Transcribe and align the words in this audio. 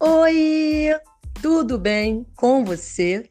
Oi, 0.00 0.94
tudo 1.42 1.76
bem 1.76 2.24
com 2.36 2.64
você? 2.64 3.28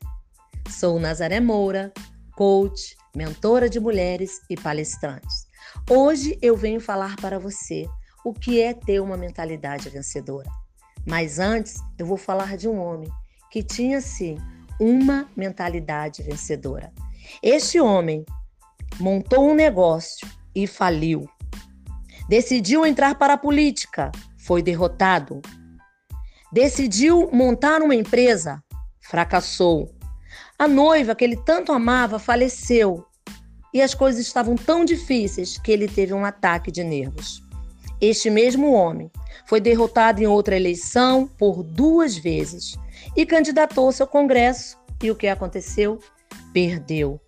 Sou 0.70 1.00
Nazaré 1.00 1.40
Moura, 1.40 1.94
coach, 2.36 2.98
mentora 3.16 3.70
de 3.70 3.80
mulheres 3.80 4.42
e 4.50 4.58
palestrantes. 4.58 5.48
Hoje 5.90 6.38
eu 6.42 6.58
venho 6.58 6.82
falar 6.82 7.16
para 7.16 7.40
você 7.40 7.88
o 8.26 8.34
que 8.34 8.60
é 8.60 8.74
ter 8.74 9.00
uma 9.00 9.16
mentalidade 9.16 9.88
vencedora. 9.90 10.50
Mas 11.06 11.40
antes, 11.40 11.78
eu 11.98 12.06
vou 12.06 12.18
falar 12.18 12.58
de 12.58 12.68
um 12.68 12.78
homem 12.78 13.10
que 13.50 13.64
tinha 13.64 14.02
sim 14.02 14.36
uma 14.78 15.26
mentalidade 15.38 16.22
vencedora. 16.22 16.92
Este 17.42 17.80
homem 17.80 18.26
montou 19.00 19.50
um 19.50 19.56
negócio 19.56 20.28
e 20.54 20.68
faliu. 20.68 21.30
Decidiu 22.28 22.86
entrar 22.86 23.16
para 23.16 23.36
a 23.36 23.38
política, 23.38 24.12
foi 24.38 24.62
derrotado. 24.62 25.42
Decidiu 26.52 27.30
montar 27.32 27.82
uma 27.82 27.96
empresa, 27.96 28.64
fracassou. 29.02 29.94
A 30.58 30.68
noiva 30.68 31.14
que 31.14 31.24
ele 31.24 31.36
tanto 31.36 31.72
amava 31.72 32.18
faleceu 32.18 33.06
e 33.74 33.82
as 33.82 33.94
coisas 33.94 34.26
estavam 34.26 34.56
tão 34.56 34.86
difíceis 34.86 35.58
que 35.58 35.72
ele 35.72 35.88
teve 35.88 36.14
um 36.14 36.26
ataque 36.26 36.72
de 36.72 36.84
nervos. 36.84 37.44
Este 38.00 38.30
mesmo 38.30 38.72
homem 38.72 39.12
foi 39.46 39.60
derrotado 39.60 40.22
em 40.22 40.28
outra 40.28 40.56
eleição 40.56 41.28
por 41.38 41.64
duas 41.64 42.16
vezes 42.18 42.78
e 43.16 43.26
candidatou-se 43.26 44.02
ao 44.02 44.08
Congresso. 44.08 44.78
E 45.02 45.12
o 45.12 45.16
que 45.16 45.28
aconteceu? 45.28 46.00
Perdeu. 46.54 47.20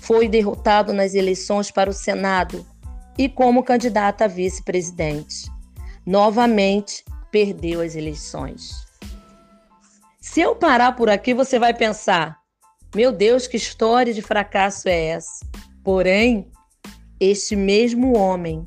Foi 0.00 0.28
derrotado 0.28 0.92
nas 0.92 1.14
eleições 1.14 1.70
para 1.70 1.88
o 1.88 1.92
Senado 1.92 2.66
e 3.16 3.28
como 3.28 3.62
candidato 3.62 4.22
a 4.22 4.26
vice-presidente. 4.26 5.50
Novamente 6.06 7.04
perdeu 7.34 7.80
as 7.80 7.96
eleições. 7.96 8.86
Se 10.20 10.40
eu 10.40 10.54
parar 10.54 10.92
por 10.92 11.10
aqui, 11.10 11.34
você 11.34 11.58
vai 11.58 11.74
pensar: 11.74 12.38
meu 12.94 13.10
Deus, 13.10 13.48
que 13.48 13.56
história 13.56 14.14
de 14.14 14.22
fracasso 14.22 14.88
é 14.88 15.06
essa? 15.06 15.44
Porém, 15.82 16.48
este 17.18 17.56
mesmo 17.56 18.16
homem 18.16 18.64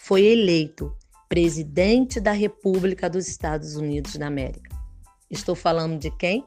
foi 0.00 0.24
eleito 0.24 0.92
presidente 1.28 2.20
da 2.20 2.32
República 2.32 3.08
dos 3.08 3.28
Estados 3.28 3.76
Unidos 3.76 4.16
da 4.16 4.26
América. 4.26 4.76
Estou 5.30 5.54
falando 5.54 5.96
de 5.96 6.10
quem? 6.10 6.44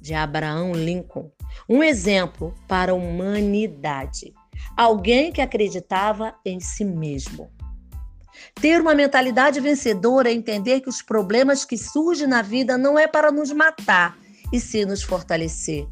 De 0.00 0.14
Abraão 0.14 0.72
Lincoln. 0.72 1.30
Um 1.68 1.82
exemplo 1.82 2.54
para 2.66 2.92
a 2.92 2.94
humanidade. 2.94 4.32
Alguém 4.74 5.30
que 5.30 5.42
acreditava 5.42 6.34
em 6.42 6.58
si 6.58 6.86
mesmo. 6.86 7.50
Ter 8.60 8.80
uma 8.80 8.94
mentalidade 8.94 9.60
vencedora 9.60 10.30
é 10.30 10.32
entender 10.32 10.80
que 10.80 10.88
os 10.88 11.02
problemas 11.02 11.64
que 11.64 11.76
surgem 11.76 12.26
na 12.26 12.42
vida 12.42 12.76
não 12.76 12.98
é 12.98 13.06
para 13.06 13.30
nos 13.30 13.52
matar, 13.52 14.16
e 14.52 14.60
sim 14.60 14.84
nos 14.84 15.02
fortalecer. 15.02 15.86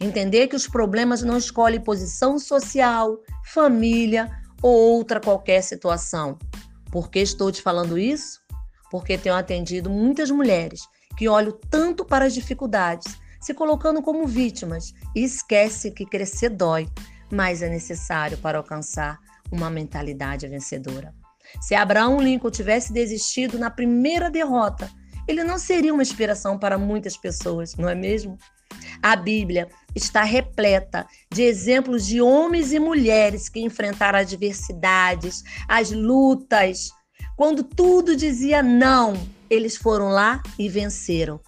Entender 0.00 0.48
que 0.48 0.56
os 0.56 0.66
problemas 0.66 1.22
não 1.22 1.36
escolhem 1.36 1.80
posição 1.80 2.38
social, 2.38 3.18
família 3.44 4.30
ou 4.62 4.72
outra 4.72 5.20
qualquer 5.20 5.62
situação. 5.62 6.38
Por 6.90 7.10
que 7.10 7.20
estou 7.20 7.50
te 7.50 7.62
falando 7.62 7.98
isso? 7.98 8.40
Porque 8.90 9.18
tenho 9.18 9.34
atendido 9.34 9.90
muitas 9.90 10.30
mulheres 10.30 10.82
que 11.16 11.28
olham 11.28 11.58
tanto 11.70 12.04
para 12.04 12.26
as 12.26 12.34
dificuldades, 12.34 13.16
se 13.40 13.52
colocando 13.52 14.02
como 14.02 14.26
vítimas 14.26 14.94
e 15.14 15.24
esquece 15.24 15.90
que 15.90 16.06
crescer 16.06 16.50
dói, 16.50 16.88
mas 17.30 17.62
é 17.62 17.68
necessário 17.68 18.38
para 18.38 18.58
alcançar 18.58 19.18
uma 19.50 19.68
mentalidade 19.68 20.46
vencedora. 20.46 21.21
Se 21.60 21.74
Abraão 21.74 22.20
Lincoln 22.20 22.50
tivesse 22.50 22.92
desistido 22.92 23.58
na 23.58 23.70
primeira 23.70 24.30
derrota, 24.30 24.90
ele 25.26 25.44
não 25.44 25.58
seria 25.58 25.92
uma 25.92 26.02
inspiração 26.02 26.58
para 26.58 26.78
muitas 26.78 27.16
pessoas, 27.16 27.76
não 27.76 27.88
é 27.88 27.94
mesmo? 27.94 28.36
A 29.02 29.16
Bíblia 29.16 29.68
está 29.94 30.22
repleta 30.22 31.06
de 31.30 31.42
exemplos 31.42 32.06
de 32.06 32.20
homens 32.20 32.72
e 32.72 32.78
mulheres 32.78 33.48
que 33.48 33.60
enfrentaram 33.60 34.18
adversidades, 34.18 35.42
as 35.68 35.90
lutas. 35.90 36.90
Quando 37.36 37.62
tudo 37.62 38.16
dizia 38.16 38.62
não, 38.62 39.14
eles 39.50 39.76
foram 39.76 40.08
lá 40.08 40.42
e 40.58 40.68
venceram. 40.68 41.40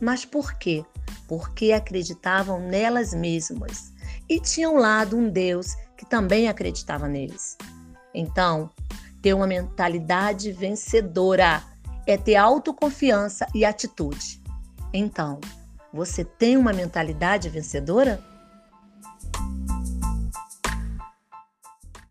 Mas 0.00 0.24
por 0.24 0.54
quê? 0.54 0.84
Porque 1.28 1.72
acreditavam 1.72 2.60
nelas 2.60 3.14
mesmas 3.14 3.92
e 4.28 4.40
tinham 4.40 4.76
lado 4.76 5.16
um 5.16 5.28
Deus 5.28 5.74
que 5.96 6.04
também 6.04 6.48
acreditava 6.48 7.08
neles. 7.08 7.56
Então, 8.14 8.70
ter 9.24 9.32
uma 9.32 9.46
mentalidade 9.46 10.52
vencedora 10.52 11.62
é 12.06 12.14
ter 12.14 12.36
autoconfiança 12.36 13.46
e 13.54 13.64
atitude. 13.64 14.38
Então, 14.92 15.40
você 15.90 16.22
tem 16.22 16.58
uma 16.58 16.74
mentalidade 16.74 17.48
vencedora? 17.48 18.22